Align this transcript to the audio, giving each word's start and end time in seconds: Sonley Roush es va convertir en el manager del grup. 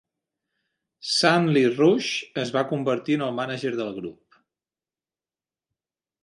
Sonley 1.09 1.65
Roush 1.75 2.09
es 2.45 2.53
va 2.55 2.63
convertir 2.71 3.19
en 3.19 3.27
el 3.27 3.37
manager 3.41 3.73
del 3.83 3.93
grup. 3.99 4.39